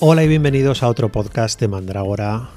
[0.00, 2.50] Hola y bienvenidos a otro podcast de Mandrágora.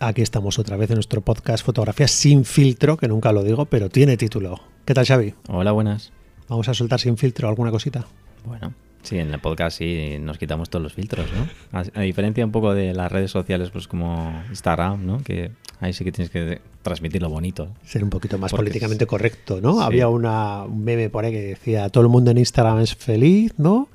[0.00, 3.88] Aquí estamos otra vez en nuestro podcast Fotografía sin filtro, que nunca lo digo, pero
[3.88, 4.60] tiene título.
[4.84, 5.34] ¿Qué tal, Xavi?
[5.48, 6.12] Hola, buenas.
[6.48, 8.06] Vamos a soltar sin filtro alguna cosita.
[8.44, 11.78] Bueno, sí, en el podcast sí nos quitamos todos los filtros, ¿no?
[11.78, 15.22] A, a diferencia un poco de las redes sociales, pues como Instagram, ¿no?
[15.22, 15.50] Que
[15.80, 17.68] ahí sí que tienes que transmitir lo bonito.
[17.84, 19.74] Ser un poquito más Porque políticamente correcto, ¿no?
[19.74, 19.82] sí.
[19.82, 23.52] Había una, un meme por ahí que decía, todo el mundo en Instagram es feliz,
[23.56, 23.88] ¿no?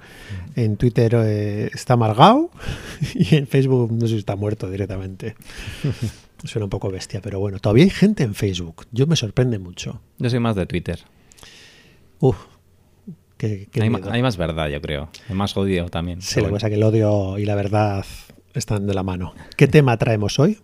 [0.55, 2.49] En Twitter eh, está amargado
[3.15, 5.35] y en Facebook no sé si está muerto directamente.
[6.43, 8.85] Suena un poco bestia, pero bueno, todavía hay gente en Facebook.
[8.91, 10.01] Yo me sorprende mucho.
[10.17, 10.99] Yo soy más de Twitter.
[12.19, 12.37] Uf,
[13.37, 15.09] qué, qué Hay, más verdad, yo creo.
[15.27, 16.21] Hay más odio también.
[16.21, 16.57] Sí, que bueno.
[16.57, 18.05] es que el odio y la verdad
[18.53, 19.33] están de la mano.
[19.57, 20.59] ¿Qué tema traemos hoy?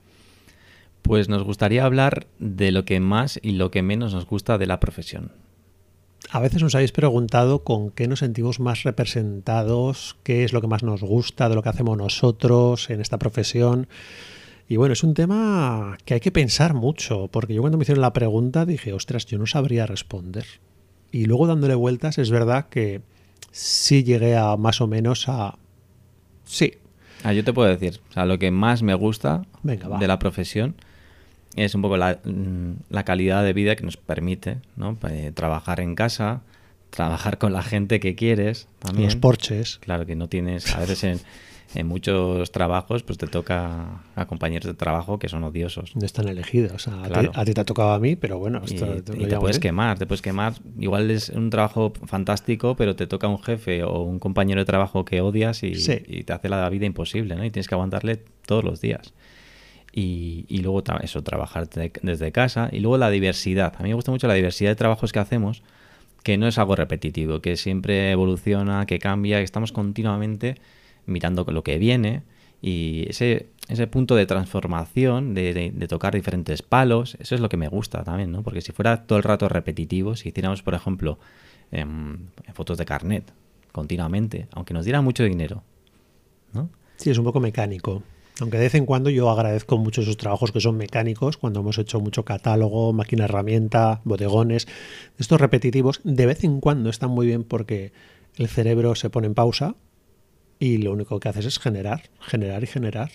[1.05, 4.66] Pues nos gustaría hablar de lo que más y lo que menos nos gusta de
[4.66, 5.32] la profesión.
[6.32, 10.68] A veces nos habéis preguntado con qué nos sentimos más representados, qué es lo que
[10.68, 13.88] más nos gusta de lo que hacemos nosotros en esta profesión.
[14.68, 18.01] Y bueno, es un tema que hay que pensar mucho, porque yo cuando me hicieron
[18.01, 20.46] la pregunta dije, ostras, yo no sabría responder.
[21.12, 23.01] Y luego dándole vueltas, es verdad que
[23.51, 25.55] sí llegué a más o menos a...
[26.46, 26.74] Sí,
[27.26, 30.20] Ah, yo te puedo decir, o sea, lo que más me gusta Venga, de la
[30.20, 30.76] profesión
[31.55, 34.98] es un poco la, mm, la calidad de vida que nos permite, ¿no?
[35.09, 36.41] Eh, trabajar en casa,
[36.89, 39.05] trabajar con la gente que quieres también.
[39.05, 39.79] los porches.
[39.79, 41.20] Claro que no tienes, a veces en,
[41.73, 45.93] en muchos trabajos, pues te toca a compañeros de trabajo que son odiosos.
[45.95, 46.87] No están elegidos.
[46.87, 47.31] A, ti- Claro.
[47.35, 49.59] a ti te ha tocado a mí, pero bueno, Y, te puedes así.
[49.59, 50.53] quemar, te puedes quemar.
[50.79, 55.03] Igual es un trabajo fantástico, pero te toca un jefe o un compañero de trabajo
[55.03, 56.01] que odias y, Sí.
[56.07, 57.43] y te hace la vida imposible, ¿no?
[57.43, 59.13] Y tienes que aguantarle todos los días.
[59.98, 62.70] Y, y luego eso, trabajar de- desde casa.
[62.71, 63.74] Y luego la diversidad.
[63.79, 65.63] A mí me gusta mucho la diversidad de trabajos que hacemos,
[66.22, 70.56] que no es algo repetitivo, que siempre evoluciona, que cambia, que estamos continuamente
[71.06, 72.23] mirando lo que viene.
[72.61, 77.67] Y ese, ese punto de transformación, de tocar diferentes palos, eso es lo que me
[77.69, 78.44] gusta también, ¿no?
[78.44, 81.19] Porque si fuera todo el rato repetitivo, si hiciéramos, por ejemplo,
[81.72, 82.17] em,
[82.53, 83.31] fotos de carnet
[83.72, 85.63] continuamente, aunque nos diera mucho dinero,
[86.53, 86.69] ¿no?
[86.97, 88.01] Sí, es un poco mecánico.
[88.41, 91.78] Aunque de vez en cuando yo agradezco mucho esos trabajos que son mecánicos, cuando hemos
[91.78, 94.68] hecho mucho catálogo, máquina herramienta, bodegones,
[95.18, 97.94] estos repetitivos, de vez en cuando están muy bien porque
[98.35, 99.75] el cerebro se pone en pausa
[100.59, 103.12] y lo único que haces es generar, generar y generar.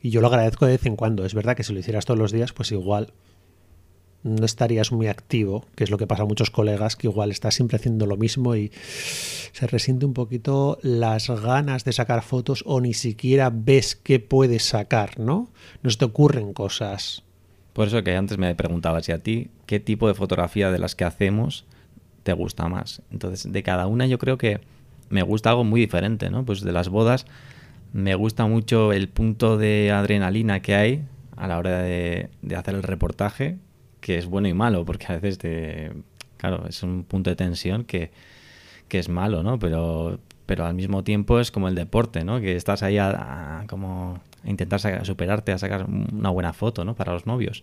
[0.00, 1.24] Y yo lo agradezco de vez en cuando.
[1.24, 3.12] Es verdad que si lo hicieras todos los días, pues igual
[4.22, 7.54] no estarías muy activo, que es lo que pasa a muchos colegas, que igual estás
[7.54, 8.70] siempre haciendo lo mismo y
[9.52, 14.64] se resiente un poquito las ganas de sacar fotos o ni siquiera ves qué puedes
[14.64, 15.50] sacar, ¿no?
[15.82, 17.22] No se te ocurren cosas.
[17.72, 20.94] Por eso que antes me preguntaba si a ti qué tipo de fotografía de las
[20.94, 21.64] que hacemos
[22.22, 23.02] te gusta más.
[23.10, 24.60] Entonces, de cada una yo creo que
[25.08, 26.44] me gusta algo muy diferente, ¿no?
[26.44, 27.26] Pues de las bodas
[27.92, 31.04] me gusta mucho el punto de adrenalina que hay
[31.36, 33.56] a la hora de, de hacer el reportaje,
[34.00, 35.92] que es bueno y malo, porque a veces te,
[36.36, 38.10] claro, es un punto de tensión que,
[38.88, 39.58] que es malo, ¿no?
[39.58, 42.40] Pero, pero al mismo tiempo es como el deporte, ¿no?
[42.40, 46.94] Que estás ahí a, como a intentar superarte, a sacar una buena foto, ¿no?
[46.94, 47.62] Para los novios.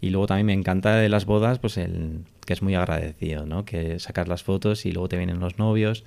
[0.00, 3.64] Y luego también me encanta de las bodas, pues el que es muy agradecido, ¿no?
[3.64, 6.04] Que sacas las fotos y luego te vienen los novios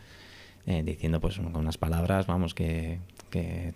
[0.66, 3.00] eh, diciendo, pues, con unas palabras, vamos, que,
[3.30, 3.74] que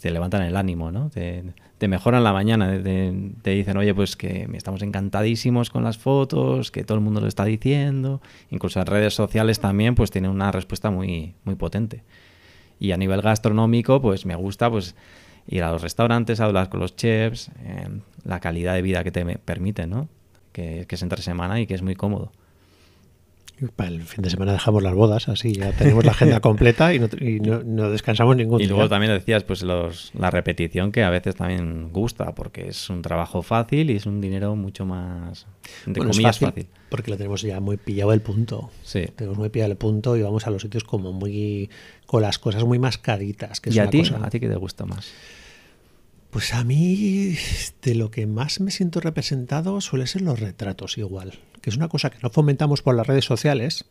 [0.00, 1.10] te levantan el ánimo, ¿no?
[1.10, 1.44] Te,
[1.78, 6.84] te mejoran la mañana, te, dicen, oye, pues que estamos encantadísimos con las fotos, que
[6.84, 8.20] todo el mundo lo está diciendo.
[8.50, 12.02] Incluso en redes sociales también, pues tienen una respuesta muy, muy potente.
[12.78, 14.94] Y a nivel gastronómico, pues me gusta, pues
[15.46, 17.88] ir a los restaurantes, hablar con los chefs, eh,
[18.24, 20.08] la calidad de vida que te permite, ¿no?
[20.52, 22.32] Que, que es entre semana y que es muy cómodo.
[23.58, 26.92] Y Para el fin de semana dejamos las bodas, así ya tenemos la agenda completa
[26.92, 28.74] y no, y no- no descansamos ningún Y día.
[28.74, 33.00] luego también decías, pues los, la repetición que a veces también gusta, porque es un
[33.00, 35.46] trabajo fácil y es un dinero mucho más,
[35.86, 36.66] entre Bueno, es comillas, fácil, fácil.
[36.90, 38.70] porque lo tenemos ya muy pillado el punto.
[38.82, 39.06] Sí.
[39.16, 41.70] Tenemos muy pillado el punto y vamos a los sitios como muy
[42.04, 43.60] con las cosas muy mascaditas.
[43.62, 44.00] Que es ¿Y a ti?
[44.00, 45.10] cosa- ¿A ti qué te gusta más?
[46.30, 47.36] Pues a mí
[47.82, 51.88] de lo que más me siento representado suele ser los retratos igual, que es una
[51.88, 53.84] cosa que no fomentamos por las redes sociales.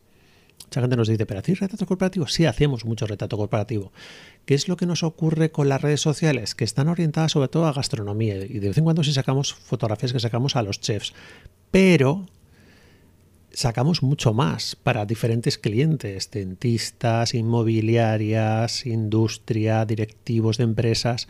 [0.66, 2.28] Mucha gente nos dice, ¿pero hacéis retrato corporativo?
[2.28, 3.92] Sí, hacemos mucho retrato corporativo.
[4.46, 6.56] ¿Qué es lo que nos ocurre con las redes sociales?
[6.56, 10.14] Que están orientadas sobre todo a gastronomía y de vez en cuando sí sacamos fotografías
[10.14, 11.14] que sacamos a los chefs,
[11.72, 12.28] pero
[13.52, 21.28] sacamos mucho más para diferentes clientes, dentistas, inmobiliarias, industria, directivos de empresas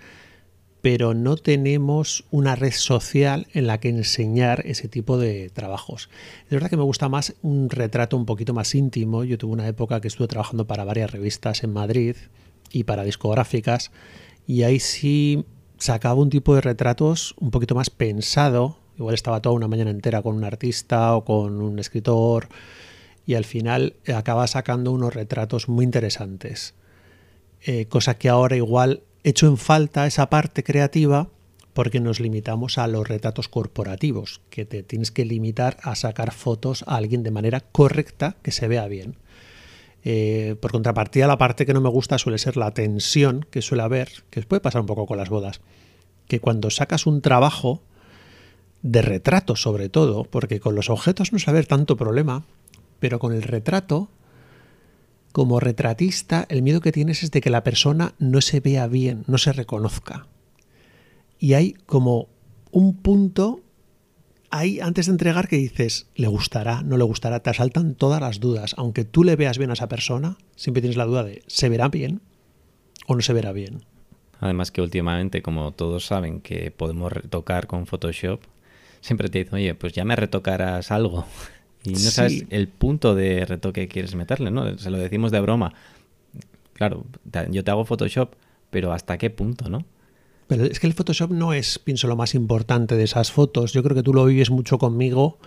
[0.85, 6.11] pero no tenemos una red social en la que enseñar ese tipo de trabajos.
[6.43, 9.23] Es verdad que me gusta más un retrato un poquito más íntimo.
[9.23, 12.15] Yo tuve una época que estuve trabajando para varias revistas en Madrid
[12.71, 13.89] y para discográficas
[14.45, 15.45] y ahí sí
[15.79, 18.77] sacaba un tipo de retratos un poquito más pensado.
[18.95, 22.47] Igual estaba toda una mañana entera con un artista o con un escritor
[23.25, 26.75] y al final acaba sacando unos retratos muy interesantes.
[27.63, 31.29] Eh, cosa que ahora igual echo en falta esa parte creativa
[31.73, 36.85] porque nos limitamos a los retratos corporativos, que te tienes que limitar a sacar fotos
[36.87, 39.17] a alguien de manera correcta que se vea bien.
[40.03, 43.81] Eh, por contrapartida, la parte que no me gusta suele ser la tensión que suele
[43.81, 45.59] haber, que puede pasar un poco con las bodas,
[46.27, 47.81] que cuando sacas un trabajo
[48.83, 52.45] de retrato sobre todo, porque con los objetos no suele haber tanto problema,
[52.99, 54.07] pero con el retrato,
[55.35, 59.25] como retratista, el miedo que tienes es de que la persona no se vea bien,
[59.27, 60.27] no se reconozca.
[61.39, 62.29] Y hay como
[62.71, 63.59] un punto
[64.49, 68.39] ahí antes de entregar que dices, le gustará, no le gustará, te asaltan todas las
[68.39, 68.75] dudas.
[68.77, 71.89] Aunque tú le veas bien a esa persona, siempre tienes la duda de, ¿se verá
[71.89, 72.21] bien
[73.05, 73.83] o no se verá bien?
[74.39, 78.39] Además que últimamente, como todos saben que podemos retocar con Photoshop,
[79.01, 81.25] siempre te dicen, oye, pues ya me retocarás algo.
[81.85, 84.77] Y no sabes el punto de retoque que quieres meterle, ¿no?
[84.77, 85.73] Se lo decimos de broma.
[86.73, 87.05] Claro,
[87.51, 88.33] yo te hago Photoshop,
[88.69, 89.85] pero ¿hasta qué punto, no?
[90.47, 93.73] Pero es que el Photoshop no es, pienso, lo más importante de esas fotos.
[93.73, 95.39] Yo creo que tú lo vives mucho conmigo,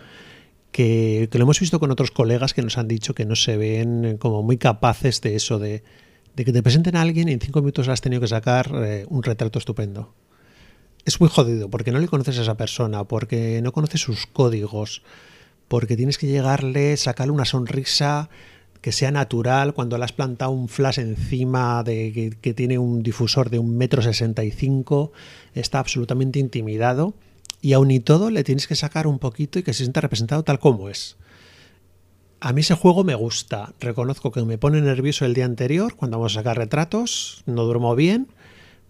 [0.73, 4.17] que, lo hemos visto con otros colegas que nos han dicho que no se ven
[4.19, 5.83] como muy capaces de eso, de,
[6.35, 9.23] que te presenten a alguien y en cinco minutos has tenido que sacar eh, un
[9.23, 10.15] retrato estupendo.
[11.05, 15.03] Es muy jodido porque no le conoces a esa persona, porque no conoces sus códigos,
[15.69, 18.29] porque tienes que llegarle, sacarle una sonrisa
[18.81, 23.51] que sea natural cuando le has plantado un flash encima de que, tiene un difusor
[23.51, 25.13] de un metro sesenta y cinco,
[25.55, 27.15] está absolutamente intimidado
[27.61, 30.45] y aun y todo le tienes que sacar un poquito y que se sienta representado
[30.45, 31.17] tal como es.
[32.41, 33.75] A mí ese juego me gusta.
[33.81, 37.97] Reconozco que me pone nervioso el día anterior cuando vamos a sacar retratos, no duermo
[37.97, 38.29] bien,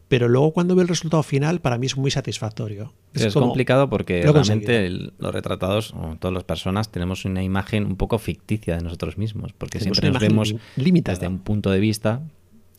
[0.08, 2.92] pero luego cuando veo el resultado final para mí es muy satisfactorio.
[3.14, 8.18] Es, complicado porque realmente los retratados, o todas las personas, tenemos una imagen un poco
[8.18, 12.22] ficticia de nosotros mismos, porque siempre nos vemos desde un punto de vista.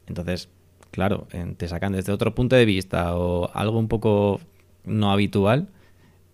[0.08, 0.50] Entonces,
[0.92, 1.28] claro,
[1.58, 4.42] te sacan desde otro punto de vista o algo un poco
[4.86, 5.68] no habitual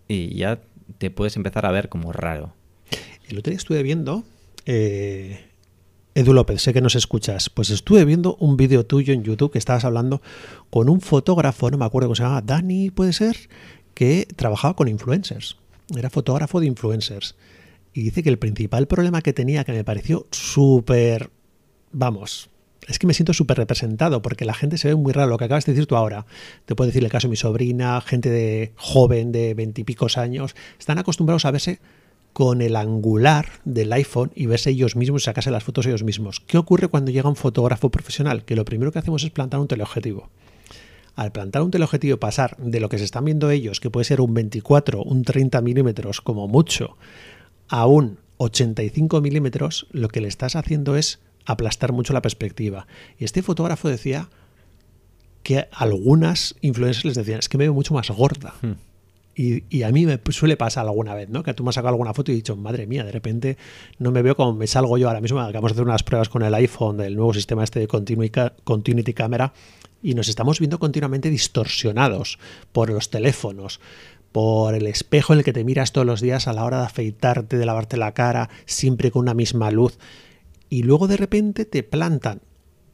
[0.07, 0.61] y ya
[0.97, 2.53] te puedes empezar a ver como raro.
[3.27, 4.23] El otro día estuve viendo
[4.65, 5.45] eh,
[6.17, 7.49] Edu López, sé que nos escuchas.
[7.49, 10.21] Pues estuve viendo un vídeo tuyo en YouTube que estabas hablando
[10.69, 13.35] con un fotógrafo, no me acuerdo cómo se llama, Dani, puede ser,
[13.93, 15.57] que trabajaba con influencers.
[15.93, 17.35] Era fotógrafo de influencers.
[17.91, 21.31] Y dice que el principal problema que tenía, que me pareció súper.
[21.91, 22.49] Vamos,
[22.87, 25.31] es que me siento súper representado porque la gente se ve muy raro.
[25.31, 26.25] Lo que acabas de decir tú ahora,
[26.63, 30.97] te puedo decir el caso de mi sobrina, gente de joven de veintipicos años, están
[30.97, 31.81] acostumbrados a verse
[32.35, 36.41] con el angular del iPhone y verse ellos mismos y sacarse las fotos ellos mismos.
[36.41, 38.43] ¿Qué ocurre cuando llega un fotógrafo profesional?
[38.43, 40.29] Que lo primero que hacemos es plantar un teleobjetivo.
[41.15, 44.19] Al plantar un teleobjetivo pasar de lo que se están viendo ellos, que puede ser
[44.19, 46.97] un 24, un 30 milímetros como mucho,
[47.69, 52.85] a un 85 milímetros, lo que le estás haciendo es aplastar mucho la perspectiva.
[53.17, 54.29] Y este fotógrafo decía
[55.41, 58.55] que algunas influencers les decían, es que me veo mucho más gorda.
[58.61, 58.73] Hmm.
[59.37, 61.43] Y, a mí me suele pasar alguna vez, ¿no?
[61.43, 63.57] Que tú me has sacado alguna foto y he dicho, madre mía, de repente
[63.99, 65.41] no me veo como me salgo yo ahora mismo.
[65.41, 69.51] Acabamos de hacer unas pruebas con el iPhone del nuevo sistema este de Continuity Camera
[70.01, 72.39] y nos estamos viendo continuamente distorsionados
[72.71, 73.81] por los teléfonos,
[74.31, 76.85] por el espejo en el que te miras todos los días a la hora de
[76.85, 79.97] afeitarte, de lavarte la cara, siempre con una misma luz.
[80.69, 82.41] Y luego de repente te plantan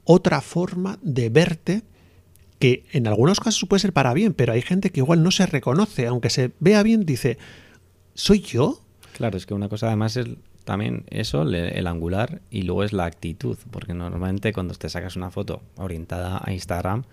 [0.05, 1.83] otra forma de verte
[2.62, 5.48] que en algunos casos puede ser para bien, pero hay gente que igual no se
[5.48, 7.39] reconoce, aunque se vea bien, dice,
[8.13, 8.80] ¿soy yo?
[9.18, 10.27] Claro, es que una cosa además es
[10.63, 15.32] también eso, el angular, y luego es la actitud, porque normalmente cuando te sacas una
[15.32, 17.03] foto orientada a Instagram,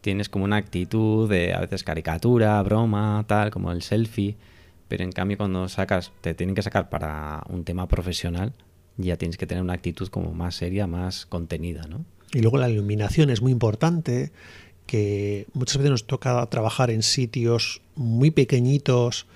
[0.00, 4.36] tienes como una actitud de a veces caricatura, broma, tal, como el selfie,
[4.88, 8.54] pero en cambio cuando sacas, te tienen que sacar para un tema profesional,
[8.96, 12.06] ya tienes que tener una actitud como más seria, más contenida, ¿no?
[12.32, 14.32] Y luego la iluminación es muy importante,
[14.86, 19.26] que muchas veces nos toca trabajar en sitios muy pequeñitos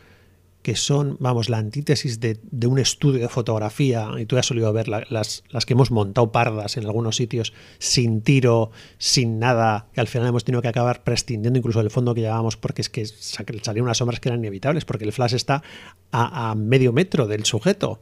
[0.63, 4.89] que son, vamos, la antítesis de, un estudio de fotografía, y tú has solido ver
[4.89, 10.09] las, las, que hemos montado pardas en algunos sitios sin tiro, sin nada, que al
[10.09, 13.85] final hemos tenido que acabar prescindiendo incluso del fondo que llevábamos porque es que salían
[13.85, 15.63] unas sombras que eran inevitables, porque el flash está
[16.11, 18.01] a, a medio metro del sujeto.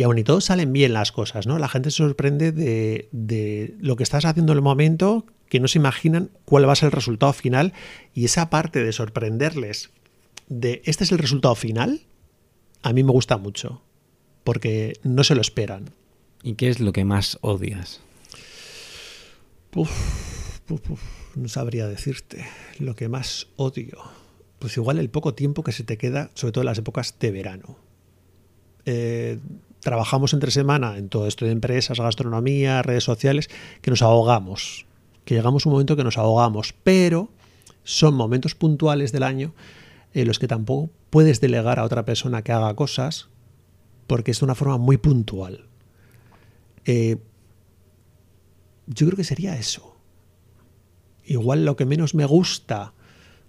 [0.00, 1.58] Y aún y todo salen bien las cosas, ¿no?
[1.58, 5.68] La gente se sorprende de, de lo que estás haciendo en el momento, que no
[5.68, 7.74] se imaginan cuál va a ser el resultado final
[8.14, 9.90] y esa parte de sorprenderles
[10.48, 12.00] de este es el resultado final,
[12.80, 13.82] a mí me gusta mucho,
[14.42, 15.90] porque no se lo esperan.
[16.42, 18.00] ¿Y qué es lo que más odias?
[21.36, 22.46] no sabría decirte.
[22.78, 23.98] Lo que más odio.
[24.60, 27.30] Pues igual el poco tiempo que se te queda, sobre todo en las épocas de
[27.32, 27.76] verano.
[28.86, 29.38] Eh,
[29.80, 33.48] trabajamos entre semana en todo esto de empresas, gastronomía, redes sociales,
[33.80, 34.86] que nos ahogamos.
[35.24, 36.74] Que llegamos a un momento que nos ahogamos.
[36.84, 37.30] Pero
[37.84, 39.54] son momentos puntuales del año
[40.12, 43.28] en los que tampoco puedes delegar a otra persona que haga cosas
[44.06, 45.66] porque es de una forma muy puntual.
[46.84, 47.18] Eh,
[48.86, 49.96] yo creo que sería eso.
[51.24, 52.92] Igual lo que menos me gusta,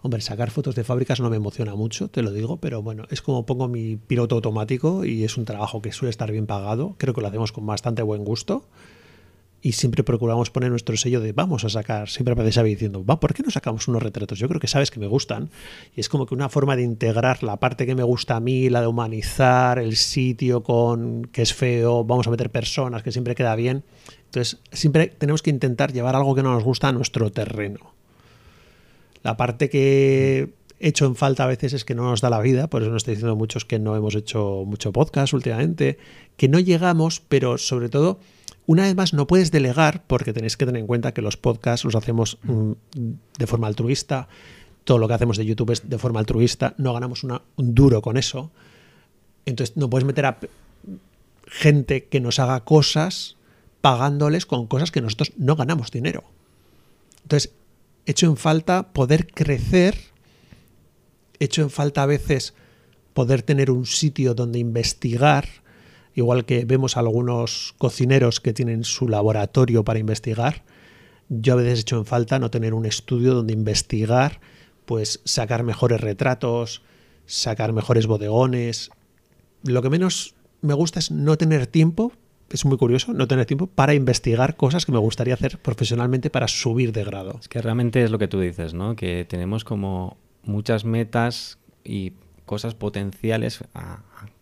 [0.02, 3.22] hombre, sacar fotos de fábricas no me emociona mucho, te lo digo, pero bueno, es
[3.22, 7.14] como pongo mi piloto automático y es un trabajo que suele estar bien pagado, creo
[7.14, 8.66] que lo hacemos con bastante buen gusto
[9.62, 13.20] y siempre procuramos poner nuestro sello de vamos a sacar, siempre aparece Xavi diciendo, va,
[13.20, 14.40] ¿por qué no sacamos unos retratos?
[14.40, 15.50] Yo creo que sabes que me gustan
[15.96, 18.70] y es como que una forma de integrar la parte que me gusta a mí,
[18.70, 23.36] la de humanizar el sitio con que es feo, vamos a meter personas, que siempre
[23.36, 23.84] queda bien.
[24.26, 28.01] Entonces, siempre tenemos que intentar llevar algo que no nos gusta a nuestro terreno.
[29.24, 32.40] La parte que he hecho en falta a veces es que no nos da la
[32.40, 35.98] vida, por eso nos estoy diciendo muchos que no hemos hecho mucho podcast últimamente,
[36.38, 38.20] que no llegamos, pero sobre todo
[38.66, 41.84] una vez más, no puedes delegar porque tenéis que tener en cuenta que los podcasts
[41.84, 42.72] los hacemos mm,
[43.38, 44.28] de forma altruista,
[44.84, 48.18] todo lo que hacemos de YouTube es de forma altruista, no ganamos un duro con
[48.18, 48.52] eso.
[49.46, 50.40] Entonces no puedes meter a
[51.48, 53.36] gente que nos haga cosas
[53.82, 56.24] pagándoles con cosas que nosotros no ganamos dinero.
[57.24, 57.54] Entonces,
[58.06, 59.98] hecho en falta poder crecer,
[61.40, 62.54] hecho en falta a veces
[63.14, 65.48] poder tener un sitio donde investigar,
[66.14, 70.64] igual que vemos algunos cocineros que tienen su laboratorio para investigar,
[71.30, 74.42] yo a veces he hecho en falta no tener un estudio donde investigar,
[74.86, 76.82] pues sacar mejores retratos,
[77.26, 78.90] sacar mejores bodegones.
[79.64, 82.12] Lo que menos me gusta es no tener tiempo,
[82.56, 86.48] es muy curioso, no tener tiempo para investigar cosas que me gustaría hacer profesionalmente para
[86.48, 87.38] subir de grado.
[87.40, 88.96] Es que realmente es lo que tú dices, ¿no?
[88.96, 92.14] Que tenemos como muchas metas y
[92.46, 93.64] cosas potenciales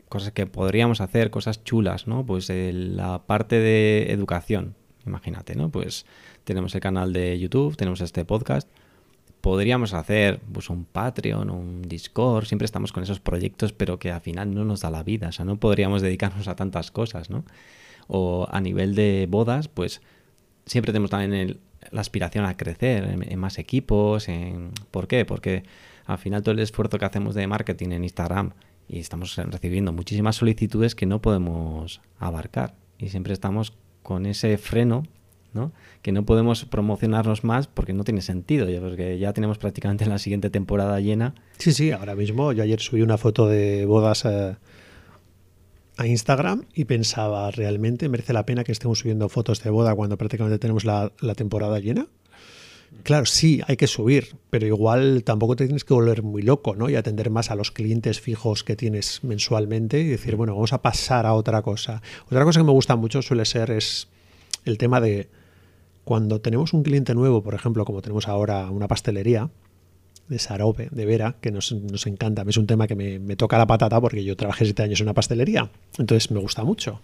[0.09, 2.25] cosas que podríamos hacer, cosas chulas, ¿no?
[2.25, 4.75] Pues la parte de educación,
[5.05, 5.69] imagínate, ¿no?
[5.69, 6.05] Pues
[6.43, 8.67] tenemos el canal de YouTube, tenemos este podcast,
[9.39, 14.21] podríamos hacer pues un Patreon, un Discord, siempre estamos con esos proyectos, pero que al
[14.21, 17.45] final no nos da la vida, o sea, no podríamos dedicarnos a tantas cosas, ¿no?
[18.11, 20.01] O a nivel de bodas, pues
[20.65, 21.59] siempre tenemos también
[21.91, 25.25] la aspiración a crecer en, en, más equipos, en ¿por qué?
[25.25, 25.63] Porque
[26.05, 28.51] al final todo el esfuerzo que hacemos de marketing en Instagram
[28.87, 35.03] y estamos recibiendo muchísimas solicitudes que no podemos abarcar y siempre estamos con ese freno
[35.53, 35.71] ¿no?
[36.01, 40.49] que no podemos promocionarnos más porque no tiene sentido, porque ya tenemos prácticamente la siguiente
[40.49, 41.35] temporada llena.
[41.57, 44.59] Sí, sí, ahora mismo yo ayer subí una foto de bodas a,
[45.99, 50.17] a Instagram y pensaba, ¿realmente merece la pena que estemos subiendo fotos de boda cuando
[50.17, 52.07] prácticamente tenemos la, la temporada llena?
[53.03, 56.89] Claro, sí, hay que subir, pero igual tampoco te tienes que volver muy loco, ¿no?
[56.89, 60.81] Y atender más a los clientes fijos que tienes mensualmente y decir, bueno, vamos a
[60.81, 62.01] pasar a otra cosa.
[62.27, 64.07] Otra cosa que me gusta mucho suele ser es
[64.63, 65.29] el tema de
[66.05, 69.49] cuando tenemos un cliente nuevo, por ejemplo, como tenemos ahora una pastelería
[70.29, 72.45] de Sarope, de Vera, que nos, nos encanta.
[72.47, 75.07] Es un tema que me, me toca la patata porque yo trabajé siete años en
[75.07, 77.01] una pastelería, entonces me gusta mucho.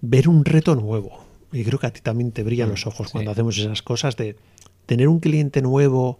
[0.00, 3.10] Ver un reto nuevo, y creo que a ti también te brillan mm, los ojos
[3.10, 4.36] cuando hacemos esas cosas de
[4.86, 6.18] tener un cliente nuevo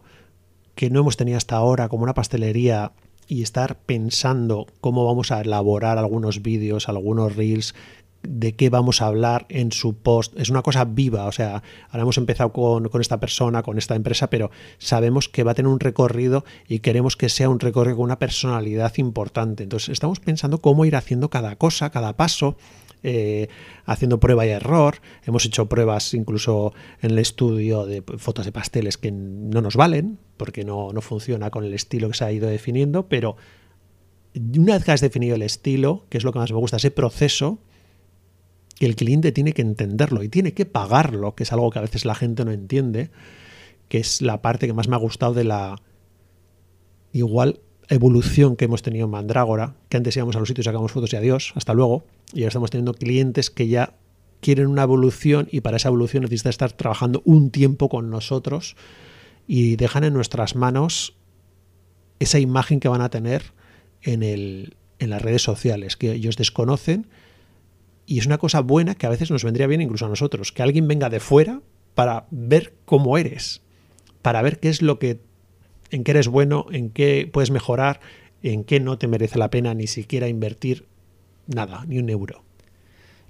[0.74, 2.92] que no hemos tenido hasta ahora, como una pastelería,
[3.28, 7.74] y estar pensando cómo vamos a elaborar algunos vídeos, algunos reels,
[8.22, 10.38] de qué vamos a hablar en su post.
[10.38, 13.94] Es una cosa viva, o sea, ahora hemos empezado con, con, esta persona, con esta
[13.94, 17.96] empresa, pero sabemos que va a tener un recorrido y queremos que sea un recorrido
[17.96, 19.64] con una personalidad importante.
[19.64, 22.56] Entonces, estamos pensando cómo ir haciendo cada cosa, cada paso,
[23.04, 23.48] eh,
[23.84, 24.96] haciendo prueba y error.
[25.24, 30.18] Hemos hecho pruebas incluso en el estudio de fotos de pasteles que no nos valen,
[30.36, 33.36] porque no, no funciona con el estilo que se ha ido definiendo, pero
[34.56, 36.90] una vez que has definido el estilo, que es lo que más me gusta, ese
[36.90, 37.58] proceso,
[38.78, 41.82] que el cliente tiene que entenderlo y tiene que pagarlo, que es algo que a
[41.82, 43.10] veces la gente no entiende,
[43.88, 45.82] que es la parte que más me ha gustado de la
[47.12, 51.12] igual evolución que hemos tenido en Mandrágora, que antes íbamos a los sitios, sacamos fotos
[51.12, 53.94] y adiós, hasta luego, y ahora estamos teniendo clientes que ya
[54.40, 58.76] quieren una evolución y para esa evolución necesitan estar trabajando un tiempo con nosotros
[59.46, 61.14] y dejan en nuestras manos
[62.18, 63.52] esa imagen que van a tener
[64.02, 67.06] en, el, en las redes sociales, que ellos desconocen
[68.12, 70.62] y es una cosa buena que a veces nos vendría bien incluso a nosotros, que
[70.62, 71.62] alguien venga de fuera
[71.94, 73.62] para ver cómo eres,
[74.20, 75.20] para ver qué es lo que
[75.90, 78.00] en qué eres bueno, en qué puedes mejorar,
[78.42, 80.84] en qué no te merece la pena ni siquiera invertir
[81.46, 82.42] nada, ni un euro.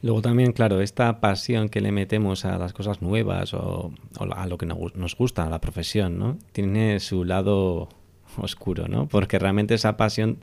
[0.03, 3.93] Luego también, claro, esta pasión que le metemos a las cosas nuevas o,
[4.35, 6.39] a lo que nos gusta, a la profesión, ¿no?
[6.51, 7.89] Tiene su lado
[8.37, 9.07] oscuro, ¿no?
[9.07, 10.39] Porque realmente esa pasión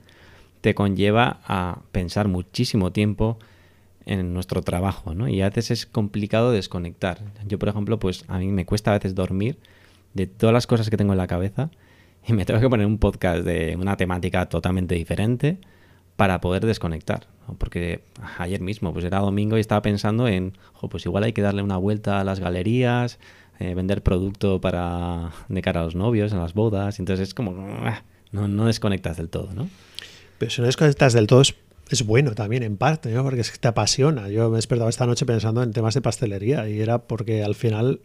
[0.61, 3.37] te conlleva a pensar muchísimo tiempo
[4.05, 5.27] en nuestro trabajo, ¿no?
[5.27, 7.19] Y a veces es complicado desconectar.
[7.47, 9.57] Yo, por ejemplo, pues a mí me cuesta a veces dormir
[10.13, 11.69] de todas las cosas que tengo en la cabeza
[12.27, 15.59] y me tengo que poner un podcast de una temática totalmente diferente
[16.15, 17.27] para poder desconectar.
[17.57, 18.03] Porque
[18.37, 20.57] ayer mismo, pues era domingo y estaba pensando en,
[20.89, 23.19] pues igual hay que darle una vuelta a las galerías,
[23.59, 26.99] eh, vender producto para de cara a los novios, en las bodas.
[26.99, 29.69] Entonces es como, ah, no, no desconectas del todo, ¿no?
[30.37, 31.55] Pero si no desconectas del todo es,
[31.89, 33.23] es bueno también, en parte, ¿no?
[33.23, 34.29] porque es que te apasiona.
[34.29, 37.55] Yo me he despertado esta noche pensando en temas de pastelería y era porque al
[37.55, 38.01] final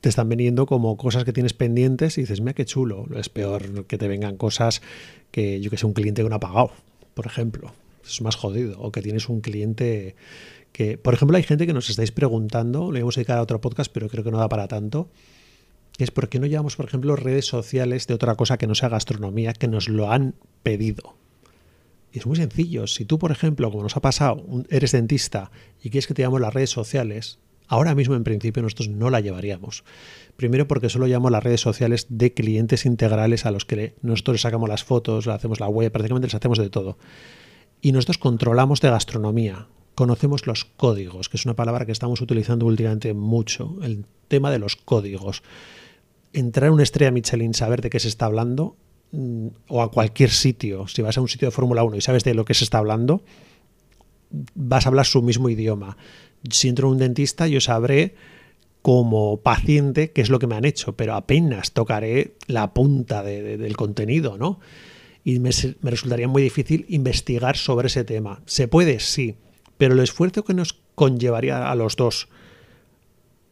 [0.00, 3.06] te están veniendo como cosas que tienes pendientes y dices, mira qué chulo.
[3.16, 4.82] Es peor que te vengan cosas
[5.30, 6.70] que yo que sé, un cliente que no ha pagado
[7.14, 7.72] por ejemplo.
[8.06, 8.78] Es más jodido.
[8.80, 10.14] O que tienes un cliente
[10.72, 13.60] que, por ejemplo, hay gente que nos estáis preguntando, le vamos a dedicar a otro
[13.60, 15.08] podcast, pero creo que no da para tanto.
[15.98, 18.88] Es por qué no llevamos, por ejemplo, redes sociales de otra cosa que no sea
[18.88, 21.14] gastronomía, que nos lo han pedido.
[22.14, 22.86] Y es muy sencillo.
[22.86, 25.50] Si tú, por ejemplo, como nos ha pasado, eres dentista
[25.82, 29.18] y quieres que te llevamos las redes sociales, ahora mismo en principio nosotros no la
[29.18, 29.82] llevaríamos.
[30.36, 34.68] Primero porque solo llamamos las redes sociales de clientes integrales a los que nosotros sacamos
[34.68, 36.98] las fotos, hacemos la web, prácticamente les hacemos de todo.
[37.80, 39.66] Y nosotros controlamos de gastronomía,
[39.96, 44.60] conocemos los códigos, que es una palabra que estamos utilizando últimamente mucho, el tema de
[44.60, 45.42] los códigos.
[46.32, 48.76] Entrar a una estrella Michelin, saber de qué se está hablando,
[49.68, 52.34] o a cualquier sitio, si vas a un sitio de Fórmula 1 y sabes de
[52.34, 53.22] lo que se está hablando,
[54.54, 55.96] vas a hablar su mismo idioma.
[56.50, 58.14] Si entro un dentista, yo sabré
[58.82, 63.76] como paciente qué es lo que me han hecho, pero apenas tocaré la punta del
[63.76, 64.60] contenido, ¿no?
[65.24, 68.42] Y me, me, resultaría muy difícil investigar sobre ese tema.
[68.44, 69.00] ¿Se puede?
[69.00, 69.36] Sí,
[69.78, 72.28] pero el esfuerzo que nos conllevaría a los dos,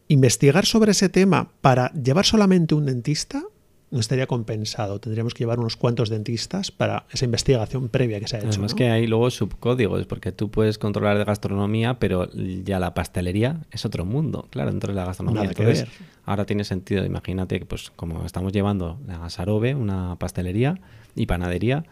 [0.07, 3.43] investigar sobre ese tema para llevar solamente un dentista,
[3.93, 4.99] no estaría compensado.
[4.99, 8.49] Tendríamos que llevar unos cuantos dentistas para esa investigación previa que se ha hecho.
[8.49, 13.61] Además que hay luego subcódigos, porque tú puedes controlar de gastronomía, pero ya la pastelería
[13.69, 15.43] es otro mundo, claro, dentro de la gastronomía.
[15.43, 15.87] Nada que ver.
[16.25, 20.81] Ahora tiene sentido, imagínate que pues como estamos llevando a Sarobe, una pastelería
[21.15, 21.85] y panadería,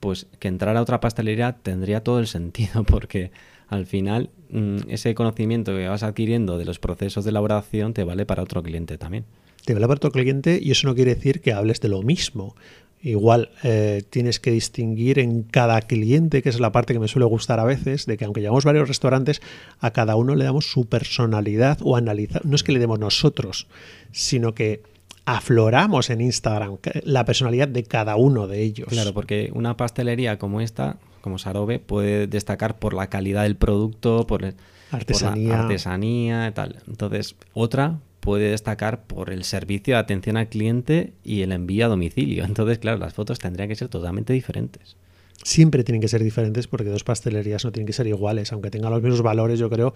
[0.00, 3.30] pues que entrar a otra pastelería tendría todo el sentido, porque
[3.68, 8.26] al final mm, ese conocimiento que vas adquiriendo de los procesos de elaboración te vale
[8.26, 9.24] para otro cliente también
[9.64, 12.54] te para tu cliente y eso no quiere decir que hables de lo mismo.
[13.02, 17.26] Igual eh, tienes que distinguir en cada cliente, que es la parte que me suele
[17.26, 19.42] gustar a veces, de que aunque llevamos varios restaurantes,
[19.78, 22.46] a cada uno le damos su personalidad o analizar.
[22.46, 23.66] No es que le demos nosotros,
[24.10, 24.82] sino que
[25.26, 28.88] afloramos en Instagram la personalidad de cada uno de ellos.
[28.88, 34.26] Claro, porque una pastelería como esta, como Sarobe, puede destacar por la calidad del producto,
[34.26, 34.54] por,
[34.90, 35.48] artesanía.
[35.48, 36.76] Por la artesanía y tal.
[36.86, 41.88] Entonces, otra puede destacar por el servicio de atención al cliente y el envío a
[41.90, 42.44] domicilio.
[42.46, 44.96] Entonces, claro, las fotos tendrían que ser totalmente diferentes.
[45.42, 48.50] Siempre tienen que ser diferentes porque dos pastelerías no tienen que ser iguales.
[48.52, 49.92] Aunque tengan los mismos valores, yo creo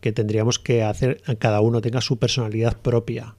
[0.00, 3.34] que tendríamos que hacer cada uno tenga su personalidad propia.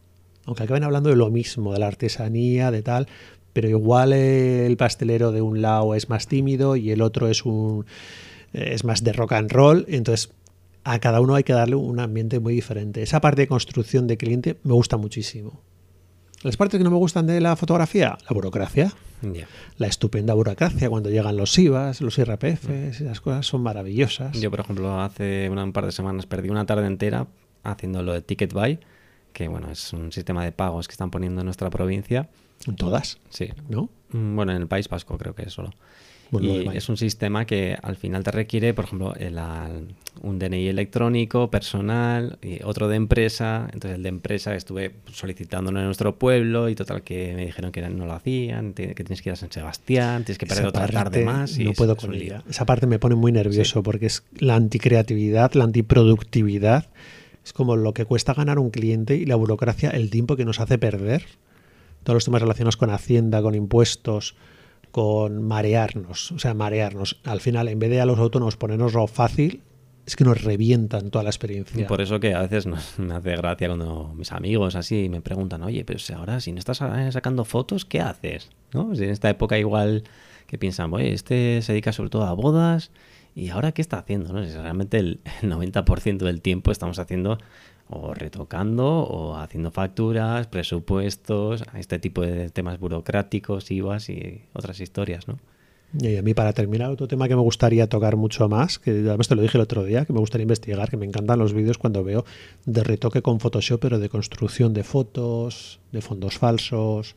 [0.45, 3.07] Aunque acaben hablando de lo mismo, de la artesanía, de tal,
[3.53, 7.85] pero igual el pastelero de un lado es más tímido y el otro es un
[8.51, 10.33] es más de rock and roll, entonces
[10.83, 13.01] a cada uno hay que darle un ambiente muy diferente.
[13.01, 15.61] Esa parte de construcción de cliente me gusta muchísimo.
[16.43, 18.91] Las partes que no me gustan de la fotografía, la burocracia.
[19.77, 24.37] La estupenda burocracia cuando llegan los IVAs, los IRPFs, esas cosas son maravillosas.
[24.37, 27.27] Yo, por ejemplo, hace un par de semanas perdí una tarde entera
[27.63, 28.79] haciendo lo de Ticket Buy,
[29.31, 32.29] que bueno, es un sistema de pagos que están poniendo en nuestra provincia.
[32.67, 33.19] ¿En todas?
[33.29, 33.49] Sí.
[33.69, 33.89] ¿No?
[34.09, 35.71] Mm, bueno, en el País Vasco creo que es solo
[36.41, 39.13] y es un sistema que al final te requiere, por ejemplo,
[40.21, 43.67] un DNI electrónico, personal, y otro de empresa.
[43.73, 47.81] Entonces el de empresa estuve solicitándolo en nuestro pueblo y total que me dijeron que
[47.81, 51.25] no lo hacían, que tienes que ir a San Sebastián, tienes que perder otra tarde
[51.25, 51.57] más.
[51.57, 52.43] Y no puedo con ella.
[52.49, 56.89] Esa parte me pone muy nervioso porque es la anticreatividad, la antiproductividad.
[57.43, 60.59] Es como lo que cuesta ganar un cliente y la burocracia, el tiempo que nos
[60.59, 61.25] hace perder.
[62.03, 64.35] Todos los temas relacionados con Hacienda, con impuestos,
[64.93, 67.19] con marearnos, o sea, marearnos.
[67.23, 69.63] Al final, en vez de a los autónomos ponernoslo fácil,
[70.05, 71.81] es que nos revientan toda la experiencia.
[71.81, 72.67] Y por eso que a veces
[72.99, 76.59] me hace gracia cuando mis amigos así me preguntan, oye, pero si ahora si no
[76.59, 78.51] estás sacando fotos, ¿qué haces?
[78.71, 78.93] ¿No?
[78.93, 80.03] En esta época igual
[80.45, 82.91] que piensan, oye, este se dedica sobre todo a bodas,
[83.33, 84.31] ¿y ahora qué está haciendo?
[84.31, 84.43] ¿no?
[84.43, 87.39] Realmente el 90% del tiempo estamos haciendo
[87.89, 95.27] o retocando o haciendo facturas, presupuestos, este tipo de temas burocráticos, IVAs y otras historias,
[95.27, 95.37] ¿no?
[95.99, 99.27] Y a mí, para terminar, otro tema que me gustaría tocar mucho más, que además
[99.27, 101.77] te lo dije el otro día, que me gustaría investigar, que me encantan los vídeos
[101.77, 102.25] cuando veo
[102.65, 107.15] de retoque con Photoshop, pero de construcción de fotos, de fondos falsos,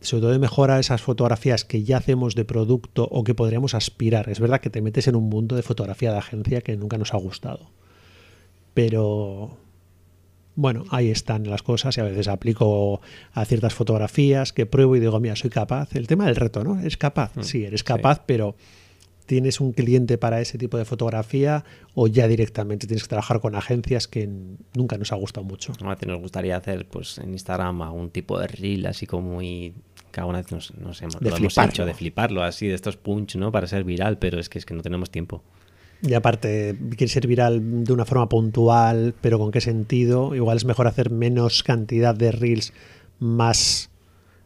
[0.00, 4.30] sobre todo de mejora esas fotografías que ya hacemos de producto o que podríamos aspirar.
[4.30, 7.12] Es verdad que te metes en un mundo de fotografía de agencia que nunca nos
[7.12, 7.70] ha gustado.
[8.72, 9.58] Pero
[10.58, 13.00] bueno, ahí están las cosas y a veces aplico
[13.32, 15.94] a ciertas fotografías que pruebo y digo, mira, soy capaz.
[15.94, 16.80] El tema del reto, ¿no?
[16.80, 17.30] ¿Es capaz?
[17.36, 18.56] Mm, sí, eres capaz, pero
[19.26, 23.54] ¿tienes un cliente para ese tipo de fotografía o ya directamente tienes que trabajar con
[23.54, 24.28] agencias que
[24.74, 25.74] nunca nos ha gustado mucho?
[25.84, 29.74] A ti nos gustaría hacer pues en Instagram algún tipo de reel así como muy
[30.10, 33.52] cada una vez nos, hemos, lo hemos hecho de fliparlo así de estos punch no
[33.52, 35.44] para ser viral pero es que es que no tenemos tiempo
[36.02, 40.34] y aparte, quiere ser viral de una forma puntual, pero ¿con qué sentido?
[40.34, 42.72] Igual es mejor hacer menos cantidad de reels
[43.18, 43.90] más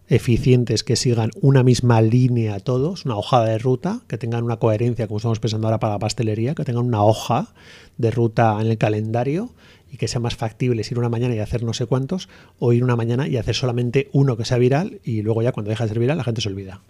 [0.08, 5.06] eficientes que sigan una misma línea todos, una hojada de ruta, que tengan una coherencia,
[5.06, 7.54] como estamos pensando ahora para la pastelería, que tengan una hoja
[7.98, 9.50] de ruta en el calendario
[9.90, 12.82] y que sea más factible ir una mañana y hacer no sé cuántos, o ir
[12.82, 15.88] una mañana y hacer solamente uno que sea viral y luego ya cuando deja de
[15.88, 16.80] ser viral la gente se olvida.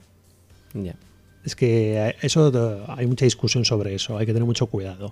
[0.75, 0.95] Ya.
[1.45, 5.11] Es que eso hay mucha discusión sobre eso, hay que tener mucho cuidado.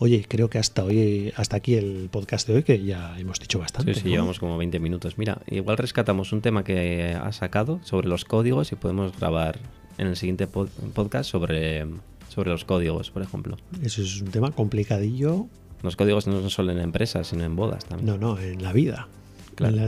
[0.00, 3.58] Oye, creo que hasta hoy, hasta aquí el podcast de hoy, que ya hemos dicho
[3.58, 3.94] bastante.
[3.94, 5.18] Sí, sí, llevamos como 20 minutos.
[5.18, 9.58] Mira, igual rescatamos un tema que ha sacado sobre los códigos y podemos grabar
[9.98, 11.84] en el siguiente podcast sobre,
[12.28, 13.56] sobre los códigos, por ejemplo.
[13.82, 15.46] Eso es un tema complicadillo.
[15.82, 18.06] Los códigos no son solo en empresas, sino en bodas también.
[18.06, 19.08] No, no, en la vida.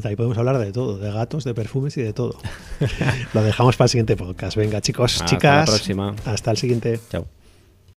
[0.05, 2.37] Ahí podemos hablar de todo, de gatos, de perfumes y de todo.
[3.35, 4.57] Lo dejamos para el siguiente podcast.
[4.57, 5.35] Venga, chicos, chicas.
[5.35, 6.17] Hasta la próxima.
[6.25, 7.01] Hasta el siguiente.
[7.11, 7.40] Chao.